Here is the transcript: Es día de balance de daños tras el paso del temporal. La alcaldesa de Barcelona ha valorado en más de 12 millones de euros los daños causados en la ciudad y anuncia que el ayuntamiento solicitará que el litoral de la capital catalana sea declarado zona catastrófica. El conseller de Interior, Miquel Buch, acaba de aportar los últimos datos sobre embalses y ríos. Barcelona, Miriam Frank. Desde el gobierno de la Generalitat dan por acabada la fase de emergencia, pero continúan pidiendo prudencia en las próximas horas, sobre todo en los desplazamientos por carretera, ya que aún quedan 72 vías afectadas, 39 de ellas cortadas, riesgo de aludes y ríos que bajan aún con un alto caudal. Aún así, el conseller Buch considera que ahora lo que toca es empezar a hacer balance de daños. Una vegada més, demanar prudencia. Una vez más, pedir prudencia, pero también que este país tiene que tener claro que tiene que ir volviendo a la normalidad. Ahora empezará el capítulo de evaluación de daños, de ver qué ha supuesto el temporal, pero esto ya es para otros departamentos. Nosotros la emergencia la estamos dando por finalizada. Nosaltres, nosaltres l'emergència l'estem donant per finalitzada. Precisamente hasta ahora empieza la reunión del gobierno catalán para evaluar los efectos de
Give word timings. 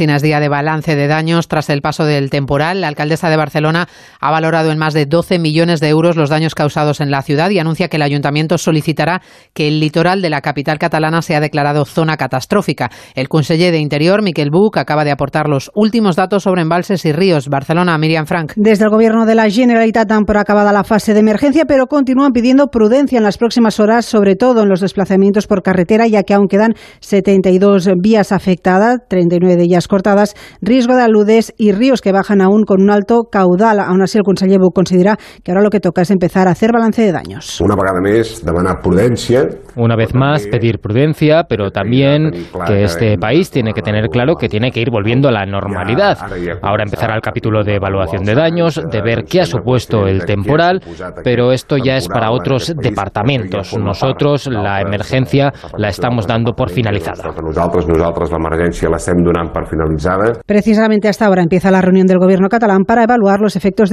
Es 0.00 0.22
día 0.22 0.38
de 0.38 0.48
balance 0.48 0.94
de 0.94 1.08
daños 1.08 1.48
tras 1.48 1.68
el 1.70 1.82
paso 1.82 2.04
del 2.04 2.30
temporal. 2.30 2.80
La 2.80 2.86
alcaldesa 2.86 3.28
de 3.30 3.36
Barcelona 3.36 3.88
ha 4.20 4.30
valorado 4.30 4.70
en 4.70 4.78
más 4.78 4.94
de 4.94 5.06
12 5.06 5.40
millones 5.40 5.80
de 5.80 5.88
euros 5.88 6.14
los 6.14 6.30
daños 6.30 6.54
causados 6.54 7.00
en 7.00 7.10
la 7.10 7.20
ciudad 7.22 7.50
y 7.50 7.58
anuncia 7.58 7.88
que 7.88 7.96
el 7.96 8.02
ayuntamiento 8.02 8.58
solicitará 8.58 9.22
que 9.54 9.66
el 9.66 9.80
litoral 9.80 10.22
de 10.22 10.30
la 10.30 10.40
capital 10.40 10.78
catalana 10.78 11.20
sea 11.20 11.40
declarado 11.40 11.84
zona 11.84 12.16
catastrófica. 12.16 12.90
El 13.16 13.28
conseller 13.28 13.72
de 13.72 13.80
Interior, 13.80 14.22
Miquel 14.22 14.50
Buch, 14.52 14.78
acaba 14.78 15.04
de 15.04 15.10
aportar 15.10 15.48
los 15.48 15.68
últimos 15.74 16.14
datos 16.14 16.44
sobre 16.44 16.62
embalses 16.62 17.04
y 17.04 17.10
ríos. 17.10 17.48
Barcelona, 17.48 17.98
Miriam 17.98 18.26
Frank. 18.26 18.52
Desde 18.54 18.84
el 18.84 18.90
gobierno 18.90 19.26
de 19.26 19.34
la 19.34 19.50
Generalitat 19.50 20.08
dan 20.08 20.26
por 20.26 20.38
acabada 20.38 20.72
la 20.72 20.84
fase 20.84 21.12
de 21.12 21.20
emergencia, 21.20 21.64
pero 21.64 21.88
continúan 21.88 22.30
pidiendo 22.30 22.68
prudencia 22.68 23.18
en 23.18 23.24
las 23.24 23.36
próximas 23.36 23.80
horas, 23.80 24.04
sobre 24.04 24.36
todo 24.36 24.62
en 24.62 24.68
los 24.68 24.80
desplazamientos 24.80 25.48
por 25.48 25.64
carretera, 25.64 26.06
ya 26.06 26.22
que 26.22 26.34
aún 26.34 26.46
quedan 26.46 26.74
72 27.00 27.90
vías 28.00 28.30
afectadas, 28.30 29.00
39 29.08 29.56
de 29.56 29.64
ellas 29.64 29.87
cortadas, 29.88 30.34
riesgo 30.60 30.94
de 30.94 31.02
aludes 31.02 31.52
y 31.58 31.72
ríos 31.72 32.00
que 32.00 32.12
bajan 32.12 32.40
aún 32.40 32.64
con 32.64 32.80
un 32.82 32.90
alto 32.90 33.24
caudal. 33.30 33.80
Aún 33.80 34.02
así, 34.02 34.18
el 34.18 34.24
conseller 34.24 34.58
Buch 34.60 34.74
considera 34.74 35.16
que 35.42 35.50
ahora 35.50 35.62
lo 35.62 35.70
que 35.70 35.80
toca 35.80 36.02
es 36.02 36.10
empezar 36.10 36.46
a 36.48 36.52
hacer 36.52 36.70
balance 36.72 37.02
de 37.02 37.12
daños. 37.12 37.60
Una 37.60 37.74
vegada 37.74 38.00
més, 38.00 38.44
demanar 38.44 38.80
prudencia. 38.82 39.46
Una 39.76 39.96
vez 39.96 40.14
más, 40.14 40.46
pedir 40.46 40.78
prudencia, 40.78 41.44
pero 41.48 41.70
también 41.70 42.30
que 42.66 42.84
este 42.84 43.16
país 43.18 43.50
tiene 43.50 43.72
que 43.72 43.82
tener 43.82 44.08
claro 44.08 44.34
que 44.36 44.48
tiene 44.48 44.70
que 44.70 44.80
ir 44.80 44.90
volviendo 44.90 45.28
a 45.28 45.32
la 45.32 45.46
normalidad. 45.46 46.18
Ahora 46.62 46.84
empezará 46.84 47.14
el 47.14 47.22
capítulo 47.22 47.64
de 47.64 47.76
evaluación 47.76 48.24
de 48.24 48.34
daños, 48.34 48.80
de 48.90 49.02
ver 49.02 49.24
qué 49.24 49.40
ha 49.40 49.44
supuesto 49.44 50.06
el 50.06 50.24
temporal, 50.24 50.80
pero 51.24 51.52
esto 51.52 51.76
ya 51.76 51.96
es 51.96 52.08
para 52.08 52.30
otros 52.30 52.74
departamentos. 52.76 53.76
Nosotros 53.76 54.46
la 54.46 54.80
emergencia 54.80 55.52
la 55.76 55.88
estamos 55.88 56.26
dando 56.26 56.52
por 56.52 56.70
finalizada. 56.70 57.32
Nosaltres, 57.38 57.86
nosaltres 57.88 58.32
l'emergència 58.34 58.90
l'estem 58.92 59.22
donant 59.24 59.52
per 59.54 59.64
finalitzada. 59.70 59.77
Precisamente 60.46 61.08
hasta 61.08 61.26
ahora 61.26 61.42
empieza 61.42 61.70
la 61.70 61.80
reunión 61.80 62.06
del 62.06 62.18
gobierno 62.18 62.48
catalán 62.48 62.84
para 62.84 63.04
evaluar 63.04 63.40
los 63.40 63.56
efectos 63.56 63.84
de 63.84 63.86